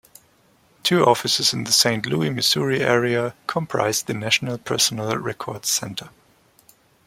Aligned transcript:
Two 0.81 1.05
offices 1.05 1.53
in 1.53 1.65
the 1.65 1.71
Saint 1.71 2.07
Louis, 2.07 2.31
Missouri 2.31 2.81
area 2.81 3.35
comprise 3.45 4.01
the 4.01 4.15
National 4.15 4.57
Personnel 4.57 5.15
Records 5.17 5.69
Center. 5.69 6.09